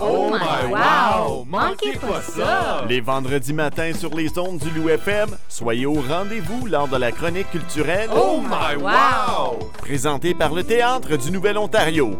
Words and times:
Oh 0.00 0.30
my 0.30 0.70
wow! 0.72 1.44
Manquez 1.48 1.96
pas 1.98 2.22
ça! 2.22 2.84
Les 2.88 3.00
vendredis 3.00 3.52
matins 3.52 3.92
sur 3.92 4.14
les 4.14 4.38
ondes 4.38 4.58
du 4.58 4.70
Loup 4.70 4.88
FM, 4.90 5.30
soyez 5.48 5.86
au 5.86 5.94
rendez-vous 5.94 6.66
lors 6.66 6.86
de 6.88 6.96
la 6.96 7.10
chronique 7.10 7.50
culturelle 7.50 8.08
Oh 8.14 8.40
my 8.40 8.80
wow! 8.80 9.58
présentée 9.78 10.34
par 10.34 10.54
le 10.54 10.62
Théâtre 10.62 11.16
du 11.16 11.30
Nouvel-Ontario. 11.32 12.16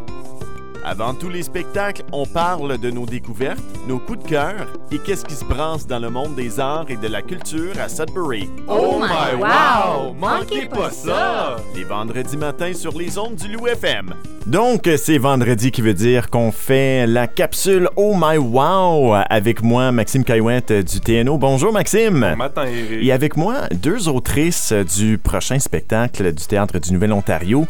Avant 0.84 1.14
tous 1.14 1.28
les 1.28 1.42
spectacles, 1.42 2.02
on 2.12 2.26
parle 2.26 2.78
de 2.78 2.90
nos 2.90 3.06
découvertes, 3.06 3.62
nos 3.88 3.98
coups 3.98 4.22
de 4.22 4.28
cœur 4.28 4.66
et 4.92 4.98
qu'est-ce 4.98 5.24
qui 5.24 5.34
se 5.34 5.44
brasse 5.44 5.86
dans 5.86 5.98
le 5.98 6.10
monde 6.10 6.34
des 6.34 6.60
arts 6.60 6.84
et 6.90 6.96
de 6.96 7.08
la 7.08 7.22
culture 7.22 7.72
à 7.82 7.88
Sudbury. 7.88 8.50
Oh 8.68 9.00
my 9.00 9.40
wow! 9.40 10.12
Manquez 10.12 10.66
pas 10.66 10.90
ça! 10.90 11.56
Les 11.74 11.84
vendredis 11.84 12.36
matins 12.36 12.74
sur 12.74 12.96
les 12.96 13.18
ondes 13.18 13.36
du 13.36 13.48
Loup 13.48 13.66
FM. 13.66 14.14
Donc, 14.46 14.88
c'est 14.96 15.18
vendredi 15.18 15.70
qui 15.70 15.82
veut 15.82 15.94
dire 15.94 16.30
qu'on 16.30 16.52
fait 16.52 17.06
la 17.06 17.26
capsule 17.26 17.88
Oh 17.96 18.14
My 18.16 18.38
Wow 18.38 19.14
avec 19.28 19.62
moi, 19.62 19.92
Maxime 19.92 20.24
Caillouette 20.24 20.72
du 20.72 21.00
TNO. 21.00 21.36
Bonjour, 21.36 21.70
Maxime. 21.70 22.20
Bon 22.30 22.36
matin, 22.36 22.64
Eric. 22.64 23.06
Et 23.06 23.12
avec 23.12 23.36
moi, 23.36 23.68
deux 23.74 24.08
autrices 24.08 24.72
du 24.72 25.18
prochain 25.18 25.58
spectacle 25.58 26.32
du 26.32 26.46
Théâtre 26.46 26.78
du 26.78 26.92
Nouvel-Ontario. 26.94 27.66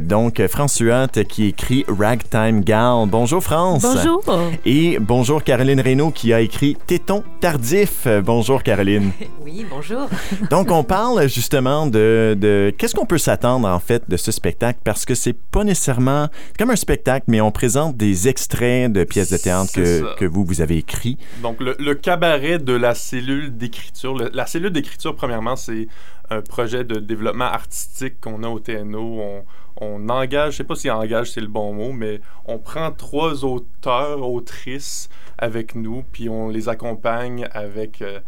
Donc, 0.00 0.40
François 0.48 1.06
qui 1.08 1.48
écrit 1.48 1.84
Ragtime 1.86 2.62
Gal. 2.62 3.06
Bonjour, 3.08 3.42
France. 3.42 3.82
Bonjour. 3.82 4.22
Et 4.64 4.98
bonjour, 4.98 5.44
Caroline 5.44 5.61
Reynaud 5.62 6.10
qui 6.10 6.32
a 6.32 6.40
écrit 6.40 6.76
Téton 6.86 7.22
tardif. 7.40 8.08
Bonjour, 8.24 8.62
Caroline. 8.62 9.12
Oui, 9.44 9.66
bonjour. 9.68 10.08
Donc, 10.50 10.70
on 10.70 10.82
parle 10.82 11.28
justement 11.28 11.86
de, 11.86 12.36
de 12.38 12.72
qu'est-ce 12.78 12.94
qu'on 12.94 13.04
peut 13.06 13.18
s'attendre 13.18 13.68
en 13.68 13.78
fait 13.80 14.08
de 14.08 14.16
ce 14.16 14.32
spectacle 14.32 14.78
parce 14.82 15.04
que 15.04 15.14
c'est 15.14 15.34
pas 15.34 15.62
nécessairement 15.62 16.28
comme 16.58 16.70
un 16.70 16.76
spectacle, 16.76 17.26
mais 17.28 17.40
on 17.40 17.50
présente 17.50 17.96
des 17.96 18.28
extraits 18.28 18.90
de 18.90 19.04
pièces 19.04 19.30
de 19.30 19.36
théâtre 19.36 19.72
que, 19.74 20.16
que 20.16 20.24
vous, 20.24 20.44
vous 20.44 20.60
avez 20.62 20.78
écrit. 20.78 21.18
Donc, 21.42 21.60
le, 21.60 21.76
le 21.78 21.94
cabaret 21.94 22.58
de 22.58 22.72
la 22.72 22.94
cellule 22.94 23.56
d'écriture. 23.56 24.16
La 24.32 24.46
cellule 24.46 24.70
d'écriture, 24.70 25.14
premièrement, 25.14 25.56
c'est 25.56 25.86
un 26.30 26.40
projet 26.40 26.84
de 26.84 26.98
développement 26.98 27.44
artistique 27.44 28.20
qu'on 28.20 28.42
a 28.42 28.48
au 28.48 28.58
TNO. 28.58 29.20
On, 29.20 29.44
on 29.80 30.08
engage, 30.08 30.52
je 30.52 30.56
sais 30.58 30.64
pas 30.64 30.74
si 30.76 30.90
engage 30.90 31.30
c'est 31.30 31.40
le 31.40 31.46
bon 31.48 31.72
mot, 31.72 31.92
mais 31.92 32.20
on 32.46 32.58
prend 32.58 32.90
trois 32.92 33.44
auteurs, 33.44 34.22
autrices 34.28 35.08
avec 35.38 35.74
nous, 35.74 36.04
puis 36.12 36.28
on 36.28 36.48
les 36.48 36.68
accompagne 36.68 37.48
avec 37.52 38.02
euh, 38.02 38.20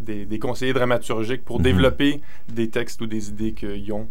des, 0.00 0.26
des 0.26 0.38
conseillers 0.38 0.72
dramaturgiques 0.72 1.44
pour 1.44 1.58
Mhm. 1.58 1.62
développer 1.64 2.20
des 2.48 2.70
textes 2.70 3.00
ou 3.00 3.06
des 3.06 3.28
idées 3.30 3.52
qu'ils 3.52 3.92
ont. 3.92 4.08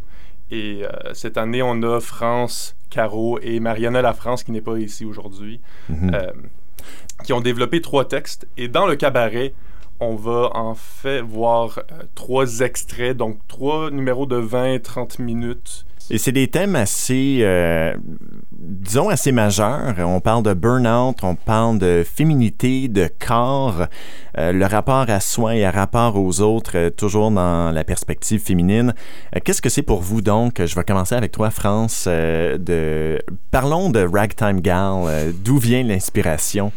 Et 0.52 0.84
euh, 0.84 1.14
cette 1.14 1.38
année, 1.38 1.64
on 1.64 1.82
a 1.84 2.00
France, 2.00 2.76
Caro 2.90 3.40
et 3.42 3.60
Mariana 3.60 4.02
La 4.02 4.14
France, 4.14 4.44
qui 4.44 4.52
n'est 4.52 4.62
pas 4.62 4.78
ici 4.78 5.06
aujourd'hui, 5.06 5.60
Mhm. 5.90 6.12
euh, 6.14 6.32
qui 7.24 7.34
ont 7.34 7.42
développé 7.42 7.82
trois 7.82 8.06
textes. 8.08 8.48
Et 8.58 8.68
dans 8.68 8.86
le 8.86 8.96
cabaret, 8.96 9.54
on 10.00 10.16
va 10.16 10.52
en 10.54 10.76
fait 10.76 11.22
voir 11.22 11.80
trois 12.16 12.60
extraits, 12.60 13.16
donc 13.18 13.40
trois 13.48 13.90
numéros 13.90 14.26
de 14.26 14.36
20-30 14.38 15.20
minutes. 15.20 15.86
Et 16.12 16.20
c'est 16.20 16.32
des 16.32 16.48
thèmes 16.48 16.76
assez, 16.76 17.40
euh, 17.42 17.96
disons, 18.52 19.10
assez 19.10 19.32
majeurs. 19.32 19.96
On 20.00 20.20
parle 20.20 20.44
de 20.44 20.54
burn-out, 20.54 21.18
on 21.24 21.34
parle 21.34 21.80
de 21.80 22.04
féminité, 22.06 22.88
de 22.88 23.10
corps, 23.26 23.88
euh, 24.38 24.52
le 24.52 24.66
rapport 24.66 25.10
à 25.10 25.20
soi 25.20 25.56
et 25.56 25.66
à 25.66 25.72
rapport 25.72 26.16
aux 26.16 26.42
autres, 26.42 26.74
euh, 26.76 26.90
toujours 26.92 27.32
dans 27.32 27.72
la 27.72 27.84
perspective 27.84 28.40
féminine. 28.40 28.94
Qu'est-ce 29.44 29.62
que 29.62 29.70
c'est 29.70 29.82
pour 29.82 30.02
vous 30.02 30.22
donc? 30.22 30.64
Je 30.64 30.76
vais 30.76 30.84
commencer 30.84 31.16
avec 31.16 31.32
toi, 31.32 31.50
France. 31.50 32.08
de... 32.08 33.20
Parlons 33.50 33.90
de 33.90 34.06
Ragtime 34.06 34.62
Gal. 34.62 35.34
D'où 35.44 35.58
vient 35.58 35.84
l'inspiration? 35.84 36.72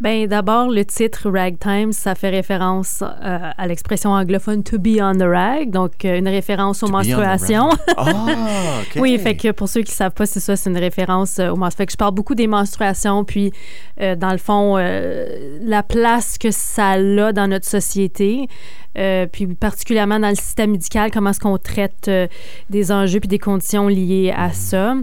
Ben 0.00 0.26
d'abord 0.26 0.68
le 0.70 0.82
titre 0.86 1.28
ragtime, 1.30 1.92
ça 1.92 2.14
fait 2.14 2.30
référence 2.30 3.02
euh, 3.02 3.38
à 3.56 3.66
l'expression 3.66 4.12
anglophone 4.12 4.62
to 4.62 4.78
be 4.78 4.98
on 4.98 5.12
the 5.18 5.24
rag, 5.24 5.70
donc 5.70 6.06
euh, 6.06 6.18
une 6.18 6.28
référence 6.28 6.82
aux 6.82 6.86
To 6.86 6.92
menstruations. 6.92 7.68
Ah, 7.98 8.06
OK. 8.82 9.00
Oui, 9.00 9.18
fait 9.18 9.36
que 9.36 9.50
pour 9.52 9.68
ceux 9.68 9.82
qui 9.82 9.92
savent 9.92 10.12
pas, 10.12 10.26
c'est 10.26 10.40
ça, 10.40 10.56
c'est 10.56 10.70
une 10.70 10.78
référence 10.78 11.38
euh, 11.38 11.50
aux 11.50 11.56
menstruations. 11.56 11.76
Fait 11.76 11.86
que 11.86 11.92
je 11.92 11.96
parle 11.96 12.14
beaucoup 12.14 12.34
des 12.34 12.46
menstruations, 12.46 13.24
puis 13.24 13.52
euh, 14.00 14.16
dans 14.16 14.32
le 14.32 14.38
fond, 14.38 14.76
euh, 14.76 15.58
la 15.62 15.82
place 15.82 16.36
que 16.38 16.50
ça 16.50 16.90
a 16.92 17.32
dans 17.32 17.48
notre 17.48 17.66
société, 17.66 18.48
euh, 18.98 19.26
puis 19.30 19.46
particulièrement 19.46 20.18
dans 20.18 20.30
le 20.30 20.34
système 20.34 20.72
médical, 20.72 21.10
comment 21.12 21.30
est-ce 21.30 21.40
qu'on 21.40 21.58
traite 21.58 22.08
euh, 22.08 22.26
des 22.70 22.90
enjeux 22.90 23.20
puis 23.20 23.28
des 23.28 23.38
conditions 23.38 23.86
liées 23.86 24.32
à 24.36 24.52
ça. 24.52 24.94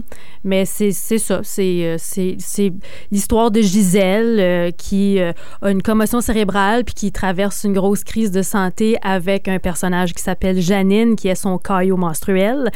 Mais 0.44 0.64
c'est 0.66 0.92
ça, 0.92 1.40
c'est 1.42 1.84
euh, 1.84 1.96
c'est 1.98 2.72
l'histoire 3.10 3.50
de 3.50 3.60
Gisèle 3.60 4.36
euh, 4.38 4.70
qui 4.70 5.18
a 5.20 5.34
une 5.70 5.82
commotion 5.82 6.20
cérébrale 6.20 6.84
puis 6.84 6.94
qui 6.94 7.12
traverse 7.12 7.64
une 7.64 7.72
grosse 7.72 8.04
crise 8.04 8.30
de 8.30 8.42
santé 8.42 8.96
avec 9.02 9.48
un 9.48 9.58
personnage 9.58 10.12
qui 10.12 10.22
s'appelle 10.22 10.60
Janine, 10.60 11.16
qui 11.16 11.28
est 11.28 11.34
son 11.34 11.58
caillot 11.58 11.96
menstruel. 11.96 12.70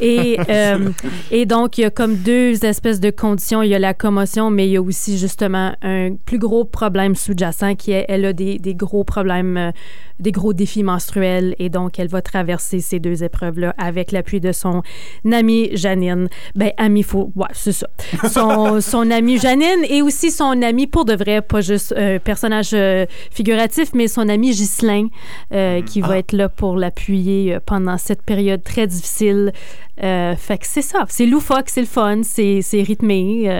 Et, 0.00 0.38
et 1.30 1.46
donc, 1.46 1.78
il 1.78 1.82
y 1.82 1.84
a 1.84 1.90
comme 1.90 2.16
deux 2.16 2.64
espèces 2.64 3.00
de 3.00 3.10
conditions. 3.10 3.62
Il 3.62 3.70
y 3.70 3.74
a 3.74 3.78
la 3.78 3.94
commotion, 3.94 4.50
mais 4.50 4.66
il 4.66 4.72
y 4.72 4.76
a 4.76 4.82
aussi 4.82 5.18
justement 5.18 5.72
un 5.82 6.14
plus 6.14 6.38
gros 6.38 6.64
problème 6.64 7.14
sous-jacent 7.14 7.74
qui 7.74 7.92
est, 7.92 8.04
elle 8.08 8.24
a 8.24 8.32
des, 8.32 8.58
des 8.58 8.74
gros 8.74 9.04
problèmes, 9.04 9.72
des 10.20 10.32
gros 10.32 10.47
défis 10.52 10.82
menstruels. 10.82 11.54
Et 11.58 11.68
donc, 11.68 11.98
elle 11.98 12.08
va 12.08 12.22
traverser 12.22 12.80
ces 12.80 12.98
deux 13.00 13.24
épreuves-là 13.24 13.74
avec 13.78 14.12
l'appui 14.12 14.40
de 14.40 14.52
son 14.52 14.82
amie 15.30 15.70
Janine. 15.76 16.28
Ben, 16.54 16.72
amie, 16.76 17.02
faut, 17.02 17.32
ouais, 17.36 17.46
c'est 17.52 17.72
ça. 17.72 17.88
Son, 18.28 18.80
son 18.80 19.10
amie 19.10 19.38
Janine 19.38 19.84
et 19.88 20.02
aussi 20.02 20.30
son 20.30 20.62
ami 20.62 20.86
pour 20.86 21.04
de 21.04 21.14
vrai, 21.14 21.42
pas 21.42 21.60
juste 21.60 21.94
un 21.96 22.18
personnage 22.18 22.70
euh, 22.72 23.06
figuratif, 23.30 23.90
mais 23.94 24.08
son 24.08 24.28
ami 24.28 24.50
Ghislain, 24.50 25.08
euh, 25.52 25.82
qui 25.82 26.00
va 26.00 26.18
être 26.18 26.32
là 26.32 26.48
pour 26.48 26.76
l'appuyer 26.76 27.54
euh, 27.54 27.60
pendant 27.64 27.98
cette 27.98 28.22
période 28.22 28.62
très 28.62 28.86
difficile. 28.86 29.52
Fait 30.00 30.58
que 30.58 30.64
c'est 30.66 30.82
ça. 30.82 31.06
C'est 31.08 31.26
loufoque, 31.26 31.68
c'est 31.68 31.80
le 31.80 31.86
fun, 31.88 32.20
c'est 32.22 32.62
rythmé. 32.72 33.50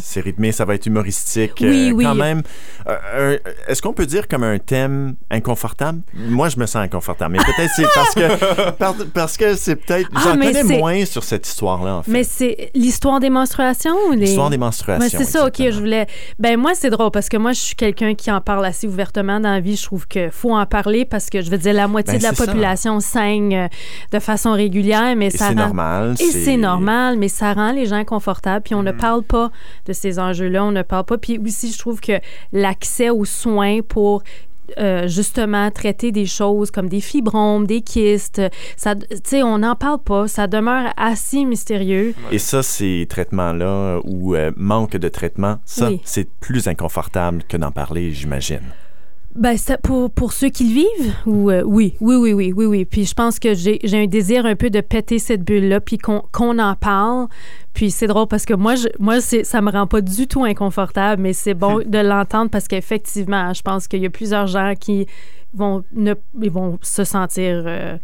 C'est 0.00 0.20
rythmé, 0.20 0.50
ça 0.50 0.64
va 0.64 0.74
être 0.74 0.86
humoristique. 0.86 1.58
Oui, 1.60 1.92
oui. 1.94 2.04
Quand 2.04 2.14
même. 2.14 2.40
Est-ce 3.68 3.82
qu'on 3.82 3.92
peut 3.92 4.06
dire 4.06 4.26
comme 4.26 4.42
un 4.42 4.58
thème 4.58 5.16
inconfortable? 5.30 6.00
Moi, 6.32 6.48
je 6.48 6.58
me 6.58 6.66
sens 6.66 6.76
inconfortable. 6.82 7.32
Mais 7.36 7.38
peut-être 7.44 7.70
c'est 7.76 7.86
parce 7.94 8.14
que 8.14 8.70
par- 8.78 8.94
parce 9.14 9.36
que 9.36 9.54
c'est 9.54 9.76
peut-être. 9.76 10.08
Ah, 10.14 10.20
J'en 10.24 10.32
connais 10.38 10.62
moins 10.64 11.04
sur 11.04 11.22
cette 11.24 11.46
histoire-là, 11.46 11.96
en 11.96 12.02
fait. 12.02 12.10
Mais 12.10 12.24
c'est 12.24 12.70
l'histoire 12.74 13.20
des 13.20 13.30
menstruations 13.30 13.94
ou 14.08 14.12
les... 14.12 14.18
L'histoire 14.26 14.50
des 14.50 14.58
menstruations. 14.58 15.18
C'est 15.18 15.24
ça, 15.24 15.46
OK, 15.46 15.56
je 15.58 15.78
voulais... 15.78 16.06
Ben 16.38 16.58
moi, 16.58 16.72
c'est 16.74 16.90
drôle 16.90 17.10
parce 17.10 17.28
que 17.28 17.36
moi, 17.36 17.52
je 17.52 17.60
suis 17.60 17.74
quelqu'un 17.74 18.14
qui 18.14 18.30
en 18.30 18.40
parle 18.40 18.64
assez 18.64 18.86
ouvertement 18.86 19.40
dans 19.40 19.50
la 19.52 19.60
vie. 19.60 19.76
Je 19.76 19.84
trouve 19.84 20.06
qu'il 20.08 20.30
faut 20.30 20.54
en 20.56 20.66
parler 20.66 21.04
parce 21.04 21.30
que, 21.30 21.40
je 21.42 21.50
veux 21.50 21.58
dire, 21.58 21.72
la 21.74 21.88
moitié 21.88 22.14
Ben, 22.14 22.18
de 22.18 22.22
la 22.24 22.34
ça. 22.34 22.46
population 22.46 23.00
saigne 23.00 23.56
euh, 23.56 23.68
de 24.12 24.18
façon 24.18 24.52
régulière, 24.52 25.14
mais 25.16 25.26
Et 25.26 25.30
ça 25.30 25.48
c'est 25.48 25.54
rend... 25.54 25.66
normal. 25.66 26.14
Et 26.20 26.30
c'est 26.30 26.56
normal, 26.56 27.16
mais 27.18 27.28
ça 27.28 27.52
rend 27.52 27.72
les 27.72 27.86
gens 27.86 28.04
confortables. 28.04 28.62
Puis 28.62 28.74
on 28.74 28.82
ne 28.82 28.92
Mhm. 28.92 28.98
parle 28.98 29.22
pas 29.22 29.50
de 29.86 29.92
ces 29.92 30.18
enjeux-là, 30.18 30.64
on 30.64 30.72
ne 30.72 30.82
parle 30.82 31.04
pas. 31.04 31.18
Puis 31.18 31.38
aussi, 31.44 31.72
je 31.72 31.78
trouve 31.78 32.00
que 32.00 32.20
l'accès 32.52 33.10
aux 33.10 33.24
soins 33.24 33.80
pour 33.86 34.22
euh, 34.78 35.06
justement 35.08 35.70
traiter 35.70 36.12
des 36.12 36.26
choses 36.26 36.70
comme 36.70 36.88
des 36.88 37.00
fibromes, 37.00 37.66
des 37.66 37.82
kystes, 37.82 38.40
ça, 38.76 38.94
on 39.44 39.58
n'en 39.58 39.74
parle 39.76 40.02
pas. 40.02 40.28
Ça 40.28 40.46
demeure 40.46 40.92
assez 40.96 41.44
mystérieux. 41.44 42.14
Et 42.30 42.38
ça, 42.38 42.62
ces 42.62 43.06
traitements-là 43.08 44.00
ou 44.04 44.34
euh, 44.34 44.50
manque 44.56 44.96
de 44.96 45.08
traitement, 45.08 45.56
ça, 45.64 45.88
Oui. 45.88 46.00
c'est 46.04 46.28
plus 46.40 46.68
inconfortable 46.68 47.42
que 47.48 47.56
d'en 47.56 47.70
parler, 47.70 48.12
j'imagine. 48.12 48.62
Ben, 49.34 49.56
ça, 49.56 49.78
pour, 49.78 50.10
pour 50.10 50.34
ceux 50.34 50.50
qui 50.50 50.64
le 50.64 50.74
vivent, 50.74 51.14
ou, 51.24 51.50
euh, 51.50 51.62
oui, 51.64 51.94
oui, 52.00 52.16
oui, 52.16 52.32
oui, 52.34 52.52
oui, 52.54 52.66
oui. 52.66 52.84
Puis 52.84 53.06
je 53.06 53.14
pense 53.14 53.38
que 53.38 53.54
j'ai 53.54 53.78
j'ai 53.82 54.02
un 54.02 54.06
désir 54.06 54.44
un 54.44 54.56
peu 54.56 54.68
de 54.68 54.82
péter 54.82 55.18
cette 55.18 55.42
bulle-là, 55.42 55.80
puis 55.80 55.96
qu'on 55.96 56.58
en 56.58 56.74
parle. 56.74 57.28
Puis 57.72 57.90
c'est 57.90 58.06
drôle 58.06 58.26
parce 58.26 58.44
que 58.44 58.52
moi, 58.52 58.74
je, 58.74 58.88
moi 58.98 59.20
ça 59.22 59.62
me 59.62 59.70
rend 59.70 59.86
pas 59.86 60.02
du 60.02 60.26
tout 60.26 60.44
inconfortable, 60.44 61.22
mais 61.22 61.32
c'est 61.32 61.54
bon 61.54 61.78
de 61.78 61.98
l'entendre 61.98 62.50
parce 62.50 62.68
qu'effectivement, 62.68 63.54
je 63.54 63.62
pense 63.62 63.88
qu'il 63.88 64.02
y 64.02 64.06
a 64.06 64.10
plusieurs 64.10 64.48
gens 64.48 64.74
qui 64.78 65.06
vont, 65.54 65.82
ne, 65.94 66.12
ils 66.40 66.50
vont 66.50 66.78
se 66.82 67.04
sentir 67.04 67.64
euh, 67.66 67.96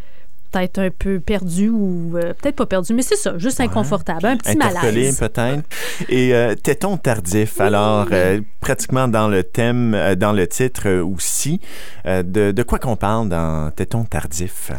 peut-être 0.50 0.78
un 0.78 0.90
peu 0.90 1.20
perdus 1.20 1.68
ou 1.68 2.16
euh, 2.16 2.32
peut-être 2.34 2.56
pas 2.56 2.66
perdus, 2.66 2.94
mais 2.94 3.02
c'est 3.02 3.16
ça, 3.16 3.36
juste 3.38 3.60
inconfortable, 3.60 4.26
un 4.26 4.36
petit 4.36 4.50
Interpellé 4.50 5.00
malaise. 5.12 5.18
peut-être. 5.18 5.62
Et 6.08 6.34
euh, 6.34 6.54
téton 6.54 6.96
tardif, 6.96 7.60
alors 7.60 8.06
euh, 8.12 8.40
pratiquement 8.60 9.08
dans 9.08 9.28
le 9.28 9.42
thème, 9.44 9.94
euh, 9.94 10.14
dans 10.14 10.32
le 10.32 10.46
titre 10.46 11.00
aussi, 11.00 11.60
euh, 12.06 12.22
de, 12.22 12.52
de 12.52 12.62
quoi 12.62 12.78
qu'on 12.78 12.96
parle 12.96 13.28
dans 13.28 13.70
téton 13.70 14.04
tardif? 14.04 14.72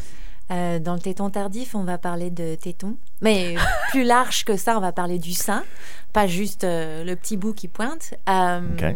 Euh, 0.52 0.80
dans 0.80 0.96
le 0.96 1.00
téton 1.00 1.30
tardif, 1.30 1.76
on 1.76 1.84
va 1.84 2.00
parler 2.00 2.32
de 2.32 2.56
téton. 2.56 2.96
Mais 3.22 3.56
plus 3.92 4.04
large 4.04 4.46
que 4.46 4.58
ça, 4.58 4.76
on 4.78 4.82
va 4.82 4.92
parler 4.92 5.20
du 5.20 5.34
sein, 5.34 5.64
pas 6.14 6.26
juste 6.26 6.64
euh, 6.64 7.04
le 7.04 7.16
petit 7.16 7.38
bout 7.38 7.54
qui 7.54 7.68
pointe. 7.68 8.16
Euh, 8.28 8.60
OK. 8.74 8.96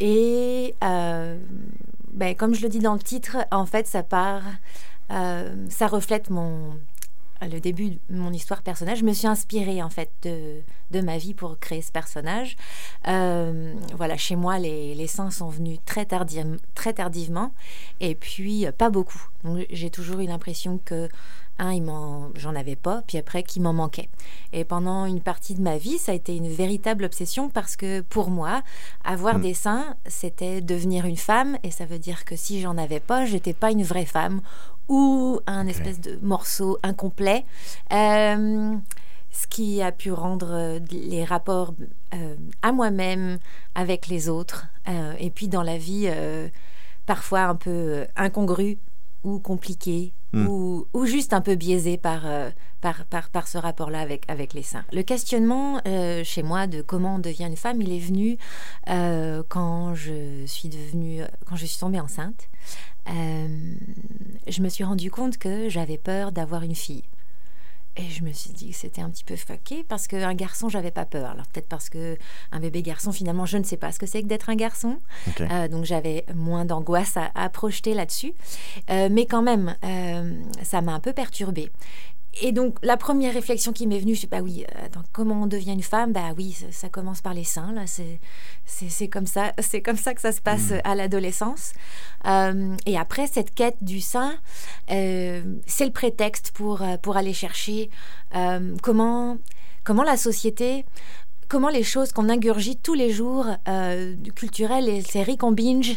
Et 0.00 0.74
euh, 0.82 1.38
ben, 2.12 2.34
comme 2.34 2.54
je 2.54 2.62
le 2.62 2.68
dis 2.68 2.80
dans 2.80 2.94
le 2.94 2.98
titre, 2.98 3.36
en 3.52 3.66
fait, 3.66 3.86
ça 3.86 4.02
part, 4.02 4.42
euh, 5.10 5.66
ça 5.68 5.86
reflète 5.86 6.30
mon, 6.30 6.78
le 7.42 7.60
début 7.60 7.90
de 7.90 7.98
mon 8.10 8.32
histoire 8.32 8.62
personnelle, 8.62 8.96
je 8.96 9.04
me 9.04 9.12
suis 9.12 9.26
inspirée 9.26 9.82
en 9.82 9.90
fait 9.90 10.10
de, 10.22 10.60
de 10.90 11.00
ma 11.00 11.18
vie 11.18 11.34
pour 11.34 11.58
créer 11.58 11.82
ce 11.82 11.92
personnage. 11.92 12.56
Euh, 13.08 13.74
voilà, 13.96 14.16
chez 14.16 14.36
moi, 14.36 14.58
les, 14.58 14.94
les 14.94 15.06
seins 15.06 15.30
sont 15.30 15.48
venus 15.48 15.78
très, 15.84 16.06
très 16.74 16.92
tardivement 16.92 17.52
et 18.00 18.14
puis 18.14 18.66
euh, 18.66 18.72
pas 18.72 18.90
beaucoup. 18.90 19.22
J'ai 19.70 19.90
toujours 19.90 20.20
eu 20.20 20.26
l'impression 20.26 20.80
que 20.84 21.08
un, 21.58 22.30
j'en 22.34 22.54
avais 22.56 22.76
pas, 22.76 23.02
puis 23.06 23.18
après 23.18 23.42
qu'il 23.42 23.62
m'en 23.62 23.72
manquait. 23.72 24.08
Et 24.52 24.64
pendant 24.64 25.06
une 25.06 25.20
partie 25.20 25.54
de 25.54 25.62
ma 25.62 25.78
vie, 25.78 25.98
ça 25.98 26.12
a 26.12 26.14
été 26.14 26.36
une 26.36 26.48
véritable 26.48 27.04
obsession 27.04 27.48
parce 27.48 27.76
que 27.76 28.00
pour 28.00 28.30
moi, 28.30 28.62
avoir 29.04 29.38
hmm. 29.38 29.42
des 29.42 29.54
seins, 29.54 29.96
c'était 30.06 30.60
devenir 30.60 31.06
une 31.06 31.16
femme, 31.16 31.56
et 31.62 31.70
ça 31.70 31.84
veut 31.86 31.98
dire 31.98 32.24
que 32.24 32.36
si 32.36 32.60
j'en 32.60 32.76
avais 32.76 33.00
pas, 33.00 33.24
j'étais 33.24 33.52
pas 33.52 33.70
une 33.70 33.84
vraie 33.84 34.04
femme 34.04 34.40
ou 34.88 35.40
un 35.46 35.66
espèce 35.66 36.00
de 36.00 36.18
morceau 36.22 36.78
incomplet. 36.82 37.44
Euh, 37.92 38.76
ce 39.30 39.46
qui 39.48 39.82
a 39.82 39.90
pu 39.90 40.12
rendre 40.12 40.50
euh, 40.52 40.78
les 40.90 41.24
rapports 41.24 41.74
euh, 42.14 42.36
à 42.62 42.72
moi-même, 42.72 43.38
avec 43.74 44.06
les 44.06 44.28
autres, 44.28 44.68
et 45.18 45.30
puis 45.30 45.48
dans 45.48 45.62
la 45.62 45.78
vie, 45.78 46.08
parfois 47.06 47.40
un 47.44 47.54
peu 47.54 48.06
incongru 48.16 48.78
ou 49.24 49.38
compliqué, 49.40 50.12
hmm. 50.34 50.84
ou, 50.92 51.06
juste 51.06 51.32
un 51.32 51.40
peu 51.40 51.54
biaisé 51.54 51.96
par, 51.96 52.22
par, 52.80 53.04
par, 53.04 53.30
par, 53.30 53.46
ce 53.48 53.58
rapport-là 53.58 54.00
avec, 54.00 54.24
avec 54.28 54.54
les 54.54 54.62
seins. 54.62 54.84
Le 54.92 55.02
questionnement 55.02 55.80
chez 56.24 56.42
moi 56.42 56.66
de 56.66 56.82
comment 56.82 57.16
on 57.16 57.18
devient 57.18 57.44
une 57.44 57.56
femme, 57.56 57.80
il 57.82 57.92
est 57.92 57.98
venu 57.98 58.36
quand 59.48 59.94
je 59.94 60.44
suis 60.46 60.68
devenue, 60.68 61.22
quand 61.46 61.56
je 61.56 61.66
suis 61.66 61.78
tombée 61.78 62.00
enceinte. 62.00 62.48
Euh, 63.10 63.74
je 64.46 64.62
me 64.62 64.68
suis 64.68 64.84
rendu 64.84 65.10
compte 65.10 65.38
que 65.38 65.68
j'avais 65.68 65.98
peur 65.98 66.32
d'avoir 66.32 66.62
une 66.62 66.74
fille. 66.74 67.04
Et 67.96 68.08
je 68.08 68.24
me 68.24 68.32
suis 68.32 68.50
dit 68.50 68.70
que 68.70 68.76
c'était 68.76 69.02
un 69.02 69.10
petit 69.10 69.22
peu 69.22 69.36
fucké 69.36 69.84
parce 69.84 70.08
qu'un 70.08 70.34
garçon, 70.34 70.68
j'avais 70.68 70.90
pas 70.90 71.04
peur. 71.04 71.30
Alors 71.30 71.46
peut-être 71.46 71.68
parce 71.68 71.88
que 71.88 72.18
un 72.50 72.58
bébé 72.58 72.82
garçon, 72.82 73.12
finalement, 73.12 73.46
je 73.46 73.56
ne 73.56 73.62
sais 73.62 73.76
pas 73.76 73.92
ce 73.92 73.98
que 74.00 74.06
c'est 74.06 74.22
que 74.22 74.26
d'être 74.26 74.50
un 74.50 74.56
garçon. 74.56 74.98
Euh, 75.40 75.68
donc 75.68 75.84
j'avais 75.84 76.24
moins 76.34 76.64
d'angoisse 76.64 77.16
à, 77.16 77.48
projeter 77.50 77.94
là-dessus. 77.94 78.34
Euh, 78.90 79.08
mais 79.10 79.26
quand 79.26 79.42
même, 79.42 79.76
ça 80.62 80.80
m'a 80.80 80.92
un 80.92 81.00
peu 81.00 81.12
perturbée. 81.12 81.70
Et 82.40 82.52
donc, 82.52 82.76
la 82.82 82.96
première 82.96 83.32
réflexion 83.32 83.72
qui 83.72 83.86
m'est 83.86 83.98
venue, 83.98 84.14
je 84.14 84.22
sais 84.22 84.26
pas, 84.26 84.40
oui, 84.40 84.64
euh, 84.68 84.88
comment 85.12 85.42
on 85.42 85.46
devient 85.46 85.72
une 85.72 85.82
femme? 85.82 86.12
Bah 86.12 86.32
oui, 86.36 86.56
ça, 86.70 86.88
commence 86.88 87.20
par 87.20 87.34
les 87.34 87.44
seins, 87.44 87.72
là, 87.72 87.82
c'est 88.66 89.08
comme 89.08 89.26
ça, 89.26 89.52
c'est 89.60 89.82
comme 89.82 89.96
ça 89.96 90.14
que 90.14 90.20
ça 90.20 90.32
se 90.32 90.40
passe 90.40 90.70
mm. 90.70 90.80
à 90.84 90.94
l'adolescence. 90.94 91.72
Euh, 92.26 92.76
et 92.86 92.98
après, 92.98 93.26
cette 93.26 93.54
quête 93.54 93.76
du 93.82 94.00
sein, 94.00 94.34
euh, 94.90 95.42
c'est 95.66 95.86
le 95.86 95.92
prétexte 95.92 96.50
pour, 96.52 96.82
pour 97.02 97.16
aller 97.16 97.32
chercher 97.32 97.90
comment, 98.82 99.38
comment 99.84 100.02
la 100.02 100.16
société 100.16 100.84
comment 101.54 101.68
les 101.68 101.84
choses 101.84 102.10
qu'on 102.10 102.28
ingurgite 102.30 102.82
tous 102.82 102.94
les 102.94 103.12
jours, 103.12 103.46
euh, 103.68 104.14
culturelles, 104.34 104.86
les 104.86 105.02
séries 105.02 105.36
qu'on 105.36 105.52
binge, 105.52 105.92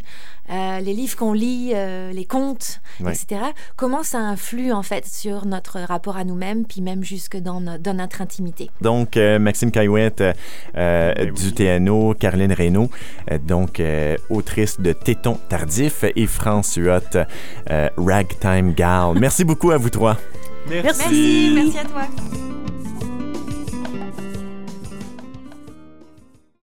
euh, 0.52 0.80
les 0.82 0.94
livres 0.94 1.18
qu'on 1.18 1.34
lit, 1.34 1.72
euh, 1.74 2.12
les 2.12 2.26
contes, 2.26 2.80
etc., 3.00 3.42
comment 3.76 4.04
ça 4.04 4.20
influe 4.20 4.72
en 4.72 4.84
fait 4.84 5.08
sur 5.08 5.48
notre 5.48 5.80
rapport 5.80 6.16
à 6.16 6.26
nous-mêmes, 6.26 6.64
puis 6.64 6.82
même 6.82 7.04
jusque 7.04 7.38
dans, 7.38 7.60
notre 7.60 8.22
intimité? 8.22 8.70
Donc, 8.82 9.16
Maxime 9.16 9.72
Caillouette 9.72 10.22
ben 10.76 11.34
du 11.34 11.52
TNO, 11.54 12.14
Caroline 12.14 12.54
Reynaud, 12.54 12.92
donc 13.42 13.82
autrice 14.30 14.80
de 14.80 14.94
Téton 14.94 15.40
tardif, 15.50 16.06
et 16.16 16.28
France 16.28 16.76
Huot, 16.76 17.26
Ragtime 17.98 18.76
Gal. 18.76 19.18
Merci 19.20 19.44
beaucoup 19.44 19.72
à 19.72 19.78
vous 19.78 19.90
trois. 19.90 20.18
Merci, 20.70 20.86
merci, 20.86 21.52
merci 21.56 21.78
à 21.80 21.86
toi. 21.86 22.47